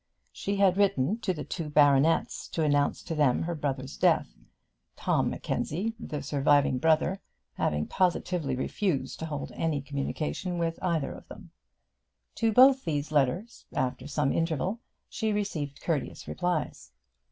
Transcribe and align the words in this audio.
She 0.31 0.55
had 0.55 0.77
written 0.77 1.19
to 1.19 1.31
the 1.31 1.43
two 1.43 1.69
baronets 1.69 2.47
to 2.47 2.63
announce 2.63 3.03
to 3.03 3.13
them 3.13 3.43
her 3.43 3.53
brother's 3.53 3.97
death, 3.97 4.33
Tom 4.95 5.29
Mackenzie, 5.29 5.93
the 5.99 6.23
surviving 6.23 6.79
brother, 6.79 7.21
having 7.53 7.85
positively 7.85 8.55
refused 8.55 9.19
to 9.19 9.27
hold 9.27 9.51
any 9.51 9.79
communication 9.79 10.57
with 10.57 10.79
either 10.81 11.11
of 11.11 11.27
them. 11.27 11.51
To 12.37 12.51
both 12.51 12.83
these 12.83 13.11
letters, 13.11 13.67
after 13.73 14.07
some 14.07 14.33
interval, 14.33 14.79
she 15.07 15.31
received 15.33 15.81
courteous 15.81 16.27
replies. 16.27 16.91